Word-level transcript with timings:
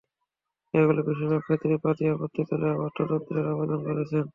এগুলোর 0.73 1.05
বেশির 1.07 1.27
ভাগ 1.31 1.41
ক্ষেত্রেই 1.43 1.81
বাদী 1.83 2.03
আপত্তি 2.13 2.41
তুলে 2.49 2.67
আবার 2.73 2.89
তদন্তের 2.97 3.45
আবেদন 3.53 3.79
করেছেন। 3.87 4.23